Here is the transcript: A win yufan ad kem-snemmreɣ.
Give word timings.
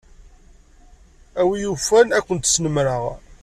A 1.39 1.41
win 1.47 1.61
yufan 1.65 2.07
ad 2.17 2.23
kem-snemmreɣ. 2.25 3.03